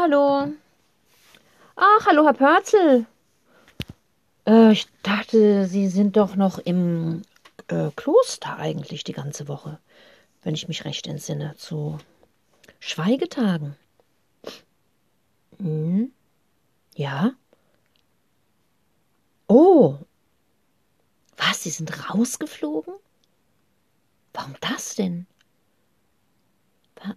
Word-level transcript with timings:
Hallo. 0.00 0.52
Ach, 1.74 2.06
hallo, 2.06 2.24
Herr 2.24 2.32
Pörzel. 2.32 3.06
Äh, 4.46 4.70
ich 4.70 4.86
dachte, 5.02 5.66
Sie 5.66 5.88
sind 5.88 6.16
doch 6.16 6.36
noch 6.36 6.58
im 6.60 7.22
äh, 7.66 7.90
Kloster 7.96 8.58
eigentlich 8.58 9.02
die 9.02 9.12
ganze 9.12 9.48
Woche, 9.48 9.80
wenn 10.42 10.54
ich 10.54 10.68
mich 10.68 10.84
recht 10.84 11.08
entsinne, 11.08 11.56
zu 11.56 11.98
Schweigetagen. 12.78 13.76
Hm? 15.58 16.12
Ja? 16.94 17.32
Oh. 19.48 19.98
Was, 21.36 21.64
Sie 21.64 21.70
sind 21.70 22.08
rausgeflogen? 22.08 22.94
Warum 24.32 24.54
das 24.60 24.94
denn? 24.94 25.26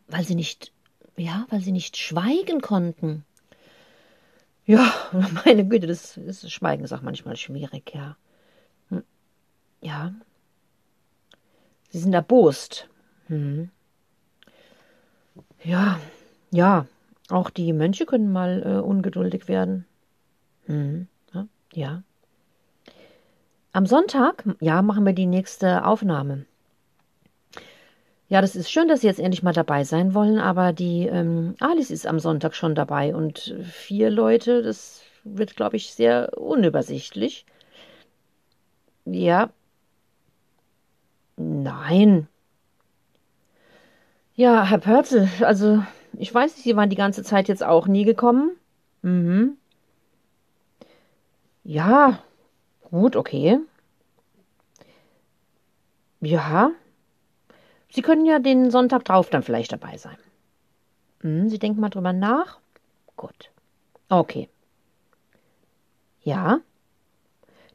Weil 0.07 0.25
Sie 0.25 0.35
nicht, 0.35 0.73
ja, 1.17 1.45
weil 1.49 1.61
Sie 1.61 1.71
nicht 1.71 1.97
schweigen 1.97 2.61
konnten. 2.61 3.25
Ja, 4.65 4.93
meine 5.45 5.67
Güte, 5.67 5.87
das, 5.87 6.19
das 6.25 6.49
Schweigen 6.51 6.83
ist 6.83 6.93
auch 6.93 7.01
manchmal 7.01 7.35
schwierig, 7.35 7.93
ja. 7.93 8.15
Hm. 8.89 9.03
Ja. 9.81 10.13
Sie 11.89 11.99
sind 11.99 12.13
erbost. 12.13 12.87
Hm. 13.27 13.69
Ja, 15.63 15.99
ja. 16.51 16.85
Auch 17.29 17.49
die 17.49 17.71
Mönche 17.73 18.05
können 18.05 18.31
mal 18.31 18.63
äh, 18.65 18.81
ungeduldig 18.81 19.47
werden. 19.47 19.85
Hm. 20.65 21.07
Ja, 21.33 21.47
ja. 21.73 22.03
Am 23.73 23.85
Sonntag, 23.85 24.43
ja, 24.59 24.81
machen 24.81 25.05
wir 25.05 25.13
die 25.13 25.27
nächste 25.27 25.85
Aufnahme. 25.85 26.45
Ja, 28.31 28.39
das 28.39 28.55
ist 28.55 28.71
schön, 28.71 28.87
dass 28.87 29.01
Sie 29.01 29.07
jetzt 29.07 29.19
endlich 29.19 29.43
mal 29.43 29.51
dabei 29.51 29.83
sein 29.83 30.13
wollen, 30.13 30.39
aber 30.39 30.71
die 30.71 31.05
ähm, 31.05 31.53
Alice 31.59 31.91
ist 31.91 32.07
am 32.07 32.17
Sonntag 32.17 32.55
schon 32.55 32.75
dabei 32.75 33.13
und 33.13 33.57
vier 33.63 34.09
Leute, 34.09 34.63
das 34.63 35.01
wird, 35.25 35.57
glaube 35.57 35.75
ich, 35.75 35.93
sehr 35.93 36.37
unübersichtlich. 36.37 37.45
Ja. 39.05 39.49
Nein. 41.35 42.29
Ja, 44.35 44.63
Herr 44.63 44.77
Pörzel, 44.77 45.27
also 45.41 45.83
ich 46.17 46.33
weiß 46.33 46.55
nicht, 46.55 46.63
Sie 46.63 46.77
waren 46.77 46.89
die 46.89 46.95
ganze 46.95 47.23
Zeit 47.23 47.49
jetzt 47.49 47.65
auch 47.65 47.87
nie 47.87 48.05
gekommen. 48.05 48.51
Mhm. 49.01 49.57
Ja, 51.63 52.19
gut, 52.83 53.15
okay. 53.17 53.59
Ja. 56.21 56.71
Sie 57.91 58.01
können 58.01 58.25
ja 58.25 58.39
den 58.39 58.71
Sonntag 58.71 59.05
drauf 59.05 59.29
dann 59.29 59.43
vielleicht 59.43 59.71
dabei 59.71 59.97
sein. 59.97 60.17
Hm, 61.21 61.49
Sie 61.49 61.59
denken 61.59 61.81
mal 61.81 61.89
drüber 61.89 62.13
nach? 62.13 62.59
Gut. 63.15 63.51
Okay. 64.09 64.49
Ja. 66.23 66.59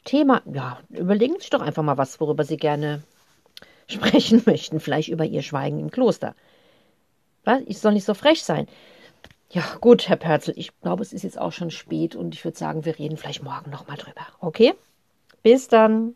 Thema, 0.05 0.43
ja, 0.47 0.79
überlegen 0.91 1.35
Sie 1.35 1.41
sich 1.41 1.51
doch 1.51 1.61
einfach 1.61 1.83
mal 1.83 1.99
was, 1.99 2.21
worüber 2.21 2.45
Sie 2.45 2.57
gerne 2.57 3.03
sprechen 3.87 4.43
möchten. 4.47 4.81
Vielleicht 4.81 5.09
über 5.09 5.25
Ihr 5.25 5.43
Schweigen 5.43 5.81
im 5.81 5.91
Kloster. 5.91 6.35
Was? 7.45 7.63
Ich 7.67 7.79
soll 7.79 7.93
nicht 7.93 8.05
so 8.05 8.15
frech 8.15 8.43
sein. 8.43 8.67
Ja, 9.51 9.63
gut, 9.81 10.09
Herr 10.09 10.17
Perzel, 10.17 10.55
ich 10.57 10.79
glaube, 10.81 11.03
es 11.03 11.13
ist 11.13 11.23
jetzt 11.23 11.39
auch 11.39 11.53
schon 11.53 11.71
spät 11.71 12.17
und 12.17 12.35
ich 12.35 12.45
würde 12.45 12.59
sagen, 12.59 12.85
wir 12.85 12.99
reden 12.99 13.17
vielleicht 13.17 13.45
morgen 13.45 13.71
nochmal 13.71 13.97
drüber. 13.97 14.27
Okay? 14.41 14.75
Bis 15.43 15.69
dann. 15.69 16.15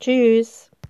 Tschüss. 0.00 0.67